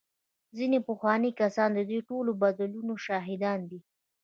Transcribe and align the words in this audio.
ځینې 0.57 0.77
پخواني 0.87 1.31
کسان 1.41 1.69
د 1.73 1.79
دې 1.91 1.99
ټولو 2.09 2.31
بدلونونو 2.41 2.93
شاهدان 3.05 3.59
دي. 3.69 3.79